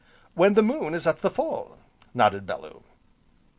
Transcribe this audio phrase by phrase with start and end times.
[0.33, 1.77] "When the moon is at the full!"
[2.15, 2.81] nodded Bellew.